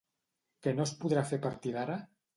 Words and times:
Què 0.63 0.73
no 0.79 0.87
es 0.89 0.95
podrà 1.03 1.25
fer 1.33 1.39
a 1.43 1.47
partir 1.47 1.75
d'ara? 1.77 2.03